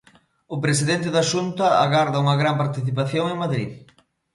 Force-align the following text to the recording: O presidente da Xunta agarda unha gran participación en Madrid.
O 0.55 0.57
presidente 0.63 1.07
da 1.15 1.27
Xunta 1.31 1.65
agarda 1.85 2.21
unha 2.23 2.39
gran 2.41 2.55
participación 2.63 3.25
en 3.29 3.41
Madrid. 3.43 3.69